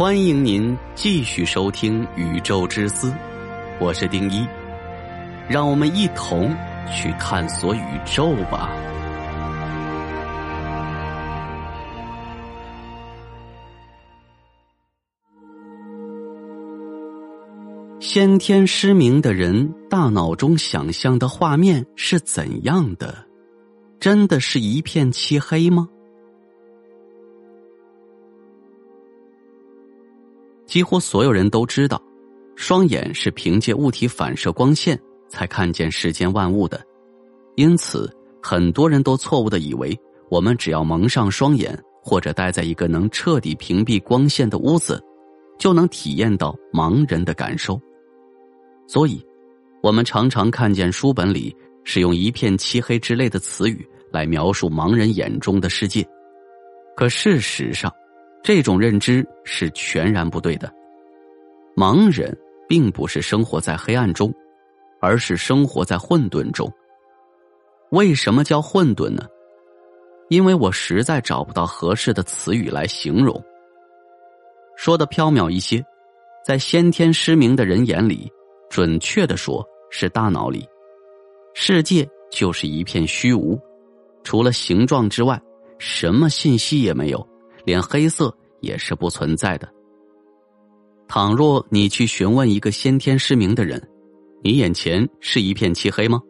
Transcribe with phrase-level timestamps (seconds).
[0.00, 3.10] 欢迎您继续收听《宇宙之思》，
[3.78, 4.46] 我是丁一，
[5.46, 6.56] 让我们一同
[6.90, 8.70] 去探索宇宙吧。
[18.00, 23.26] 先天失明的人大脑中想象的画面是怎样的？
[23.98, 25.86] 真的是一片漆黑吗？
[30.70, 32.00] 几乎所有人都知道，
[32.54, 34.96] 双眼是凭借物体反射光线
[35.28, 36.80] 才看见世间万物的，
[37.56, 38.08] 因此
[38.40, 39.98] 很多人都错误的以为，
[40.30, 45.02] 我们只要蒙上双眼或者待在一个能彻底屏蔽光线的屋子，
[45.58, 47.76] 就能体验到盲人的感受。
[48.86, 49.20] 所以，
[49.82, 56.06] 我们常常看见书本里使用“一片漆黑”之类的词语来描述盲人眼中的世界，
[56.94, 57.92] 可事实上。
[58.42, 60.72] 这种认知是全然不对的。
[61.76, 62.36] 盲人
[62.68, 64.32] 并不是生活在黑暗中，
[65.00, 66.70] 而是生活在混沌中。
[67.90, 69.24] 为什么叫混沌呢？
[70.28, 73.42] 因为我实在找不到合适的词语来形容。
[74.76, 75.84] 说的飘渺一些，
[76.46, 78.30] 在先天失明的人眼里，
[78.70, 80.64] 准确的说是大脑里，
[81.52, 83.58] 世界就是一片虚无，
[84.22, 85.40] 除了形状之外，
[85.78, 87.26] 什么信息也没有。
[87.64, 89.68] 连黑色也是不存在的。
[91.08, 93.88] 倘若你去询问一个先天失明的人，
[94.42, 96.20] 你眼前是一片漆黑吗？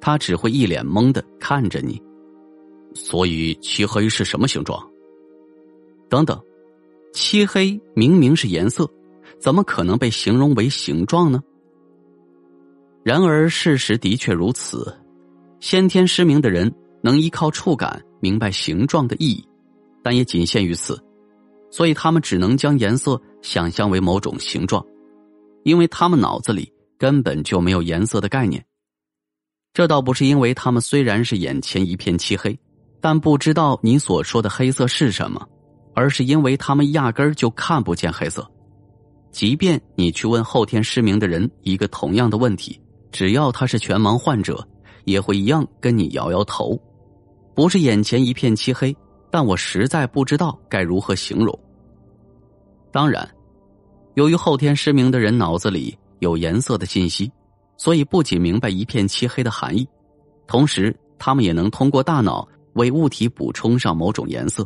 [0.00, 2.00] 他只会一脸懵的看着你。
[2.94, 4.86] 所以漆黑是什么形状？
[6.08, 6.40] 等等，
[7.12, 8.88] 漆黑明明是颜色，
[9.38, 11.42] 怎么可能被形容为形状呢？
[13.02, 14.96] 然而事实的确如此，
[15.58, 19.44] 先天失明的人能依靠触感明白形状的意义。
[20.04, 21.02] 但也仅限于此，
[21.70, 24.84] 所以他们只能将颜色想象为某种形状，
[25.64, 28.62] 因为他们脑子里根本就没有颜色的概念。
[29.72, 32.56] 这倒不是因为他们虽然是眼前一片漆黑，
[33.00, 35.48] 但不知道你所说的黑色是什么，
[35.94, 38.46] 而是因为他们压根儿就看不见黑色。
[39.32, 42.78] 即便你去问后天失明的人一个同样的问题，
[43.10, 44.64] 只要他是全盲患者，
[45.06, 46.78] 也会一样跟你摇摇头，
[47.54, 48.94] 不是眼前一片漆黑。
[49.34, 51.58] 但我实在不知道该如何形容。
[52.92, 53.28] 当然，
[54.14, 57.28] 由于后天失明的人脑子里有颜色的信息，
[57.76, 59.84] 所以不仅明白一片漆黑的含义，
[60.46, 64.64] 同时他们也能通过大脑为物体补充上某种颜色。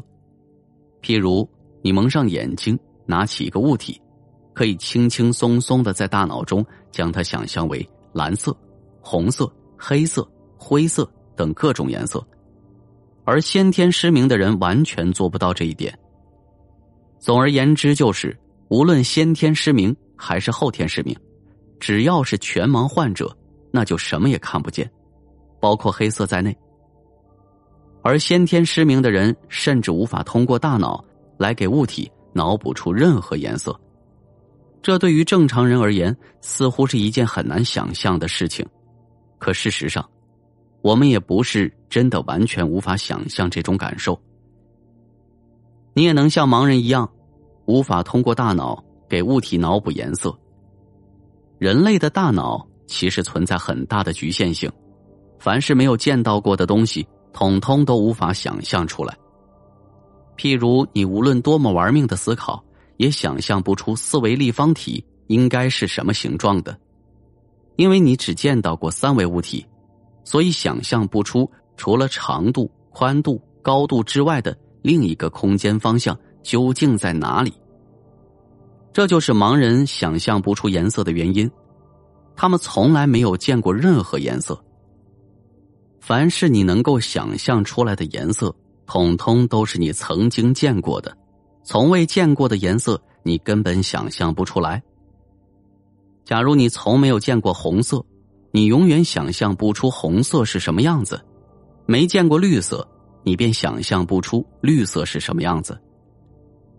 [1.00, 1.48] 譬如，
[1.80, 3.98] 你蒙上眼睛，拿起一个物体，
[4.52, 6.62] 可以轻轻松松的在大脑中
[6.92, 8.54] 将它想象为蓝色、
[9.00, 12.22] 红色、黑色、灰色等各种颜色。
[13.28, 15.94] 而先天失明的人完全做不到这一点。
[17.18, 18.34] 总而言之，就是
[18.70, 21.14] 无论先天失明还是后天失明，
[21.78, 23.36] 只要是全盲患者，
[23.70, 24.90] 那就什么也看不见，
[25.60, 26.56] 包括黑色在内。
[28.00, 31.04] 而先天失明的人甚至无法通过大脑
[31.36, 33.78] 来给物体脑补出任何颜色，
[34.80, 38.66] 这对于正常人而言似乎是一件很难想象的事情。
[39.38, 40.02] 可事实上，
[40.80, 44.18] 我们也不是真的完全无法想象这种感受。
[45.94, 47.10] 你也能像盲人一样，
[47.66, 50.36] 无法通过大脑给物体脑补颜色。
[51.58, 54.70] 人类的大脑其实存在很大的局限性，
[55.38, 59.16] 凡是没有见到过的东西，统统都无法想象出来。
[60.36, 62.62] 譬如，你无论多么玩命的思考，
[62.96, 66.78] 也想象不出四维立方体应该是什么形状的，
[67.74, 69.66] 因为你只见到过三维物体。
[70.24, 77.54] 所以想象不出除了长度、宽度、高度之外的另一个空间方向究竟在哪里。
[78.92, 81.50] 这就是盲人想象不出颜色的原因，
[82.36, 84.62] 他们从来没有见过任何颜色。
[86.00, 91.16] 凡是你能够想象出来的颜色，统统都是你曾经见过的，
[91.62, 94.82] 从未见过的颜色，你根本想象不出来。
[96.24, 98.04] 假如你从没有见过红色。
[98.50, 101.22] 你永远想象不出红色是什么样子，
[101.90, 102.86] 没见过绿色，
[103.22, 105.80] 你便想象不出绿色是什么样子。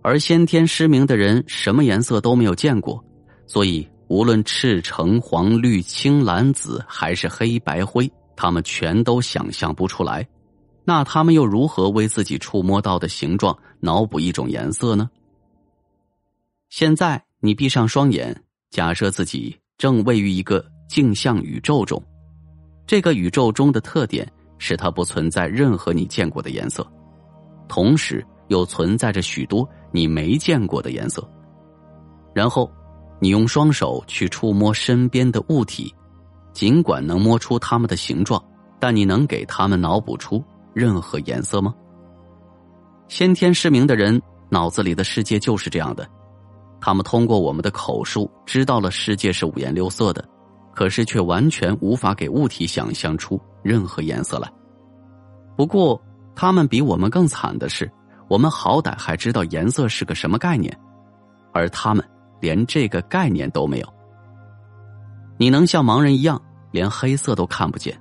[0.04, 3.04] 而先天失明的人什么颜色都没有见过，
[3.48, 10.26] 所以无论赤橙黄绿青蓝紫还是黑白灰，他们全都想象不出来。
[10.86, 15.10] 那他们又如何为自己触摸到的形状脑补一种颜色呢？
[16.70, 20.64] 现在你闭上双眼，假设自己正位于一个。
[20.88, 22.02] 镜像宇宙中，
[22.88, 24.28] 这个宇宙中的特点
[24.60, 26.86] 使它不存在任何你见过的颜色，
[27.68, 31.28] 同时又存在着许多你没见过的颜色。
[32.36, 32.72] 然后，
[33.20, 35.92] 你用双手去触摸身边的物体，
[36.54, 38.42] 尽管能摸出它们的形状，
[38.80, 41.74] 但你能给它们脑补出任何颜色吗？
[43.08, 46.08] 先天失明的人脑子里的世界就是这样的，
[46.80, 50.24] 他们通过我们的口述知道了世界是五颜六色的，
[50.80, 54.50] 可是却完全无法给物体想象出任何颜色来。
[55.58, 56.02] 不过，
[56.34, 57.92] 他们比我们更惨的是，
[58.30, 60.74] 我们好歹还知道颜色是个什么概念，
[61.52, 62.02] 而他们
[62.40, 63.94] 连这个概念都没有。
[65.38, 66.42] 你能像盲人一样
[66.72, 67.94] 连黑色都看不见？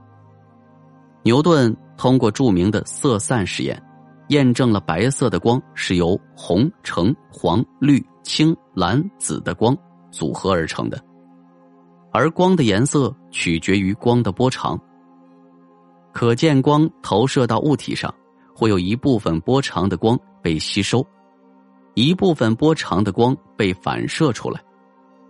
[1.25, 3.83] 牛顿通过著名的色散实验。
[4.29, 9.77] 验证了白色的光是由红、橙、黄、绿、青、蓝、紫的光
[10.13, 11.03] 组合而成的，
[12.13, 14.79] 而光的颜色取决于光的波长。
[16.13, 18.13] 可见光投射到物体上，
[18.55, 21.07] 会有一部分波长的光被吸收，
[21.95, 24.61] 一部分波长的光被反射出来，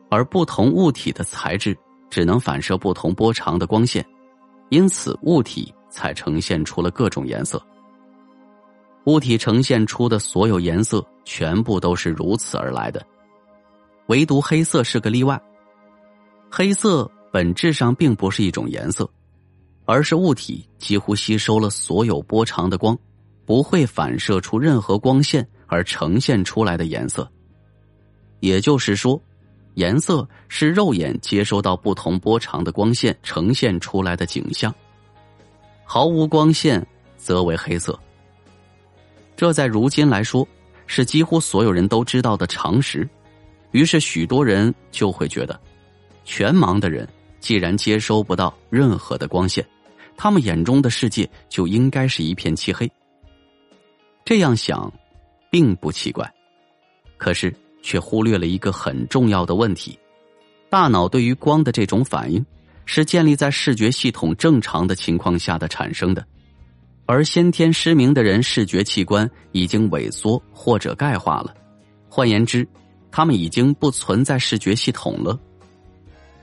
[0.08, 1.76] 而不同物体的材质
[2.08, 4.04] 只能反射不同波长的光线，
[4.70, 7.60] 因此物体才呈现出了各种颜色。
[9.04, 13.04] 物体呈现出的所有颜色全部都是如此而来的，
[14.06, 15.38] 唯独黑色是个例外。
[16.50, 19.08] 黑色本质上并不是一种颜色，
[19.84, 22.98] 而是物体几乎吸收了所有波长的光，
[23.44, 27.30] 不会反射出任何光线而呈现出来的颜色。
[28.40, 29.20] 也就是说，
[29.74, 34.74] 颜色是肉眼接收到不同波长的光线呈现出来的景象。
[35.84, 36.84] 毫无光线
[37.16, 37.98] 则为黑色。
[39.36, 40.46] 这在如今来说，
[40.86, 43.08] 是几乎所有人都知道的常识。
[43.70, 45.58] 于是，许多人就会觉得，
[46.28, 47.08] 全盲的人
[47.40, 49.66] 既然接收不到任何的光线，
[50.14, 52.88] 他们眼中的世界就应该是一片漆黑。
[54.26, 54.92] 这样想，
[55.50, 56.30] 并不奇怪，
[57.16, 57.52] 可是
[57.82, 59.98] 却忽略了一个很重要的问题：
[60.68, 62.44] 大脑对于光的这种反应，
[62.84, 66.22] 是建立在视觉系统正常的情况下的产生的。
[67.06, 71.54] 而先天失明的人，视觉器官已经萎缩或者钙化了，
[72.10, 72.68] 换言之，
[73.10, 75.40] 他们已经不存在视觉系统了。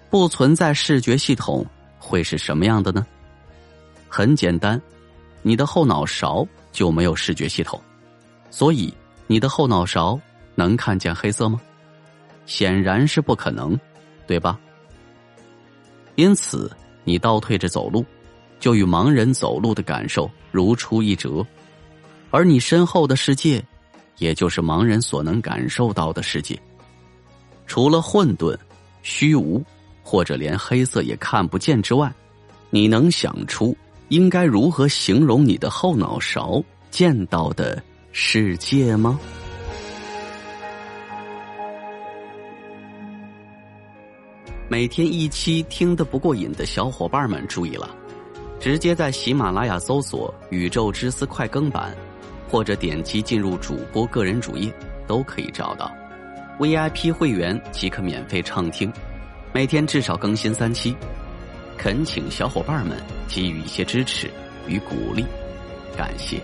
[0.10, 1.66] 不存在视觉系统
[2.00, 3.06] 会是什么样的呢？
[4.07, 4.81] 很简单，
[5.42, 7.81] 你的后脑勺就没有视觉系统，
[8.50, 8.94] 所以
[9.28, 10.19] 你的后脑勺
[10.56, 11.60] 能看见黑色吗？
[12.46, 13.78] 显然是不可能，
[14.28, 14.60] 对吧？
[16.16, 16.72] 因此，
[17.04, 18.06] 你倒退着走路。
[18.58, 21.46] 就与盲人走路的感受如出一辙，
[22.31, 23.63] 而你身后的世界，
[24.18, 26.58] 也就是盲人所能感受到的世界，
[27.68, 28.58] 除了混沌、
[29.04, 29.63] 虚无，
[30.06, 32.13] 或者连黑色也看不见之外，
[32.69, 33.75] 你能想出
[34.10, 37.81] 应该如何形容你的后脑勺见到的
[38.12, 39.19] 世界吗？
[44.68, 47.90] 每天一期听得不过瘾的小伙伴们注意了。
[48.60, 51.96] 直接在喜马拉雅搜索“宇宙之思快更版”，
[52.50, 54.74] 或者点击进入主播个人主页，
[55.06, 55.92] 都可以找到
[56.58, 58.92] VIP 会员即可免费畅听，
[59.56, 60.94] 每天至少更新三期。
[61.78, 64.30] 恳请小伙伴们给予一些支持
[64.68, 65.25] 与鼓励，
[65.96, 66.42] 感谢。